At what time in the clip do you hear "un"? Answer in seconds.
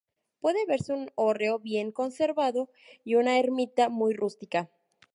0.93-1.11